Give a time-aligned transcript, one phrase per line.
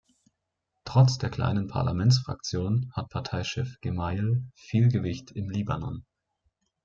[0.83, 6.05] Trotz der kleinen Parlamentsfraktion hat Parteichef Gemayel "viel Gewicht im Libanon".